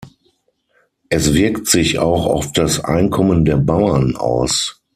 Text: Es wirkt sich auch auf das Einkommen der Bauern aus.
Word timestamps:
Es 1.09 1.31
wirkt 1.35 1.67
sich 1.67 1.99
auch 1.99 2.25
auf 2.25 2.51
das 2.53 2.79
Einkommen 2.79 3.45
der 3.45 3.57
Bauern 3.57 4.15
aus. 4.15 4.81